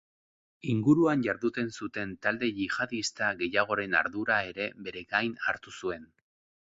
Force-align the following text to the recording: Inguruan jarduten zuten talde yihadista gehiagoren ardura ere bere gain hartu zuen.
Inguruan 0.69 1.25
jarduten 1.27 1.69
zuten 1.81 2.15
talde 2.27 2.49
yihadista 2.61 3.29
gehiagoren 3.43 3.95
ardura 4.03 4.39
ere 4.55 4.71
bere 4.89 5.05
gain 5.13 5.37
hartu 5.45 5.77
zuen. 5.83 6.09